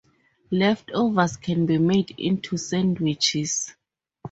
Leftovers 0.49 1.37
can 1.37 1.67
be 1.67 1.77
made 1.77 2.15
into 2.19 2.57
sandwiches. 2.57 3.75